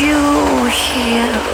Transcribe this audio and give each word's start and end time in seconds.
you 0.00 0.66
here. 0.66 1.53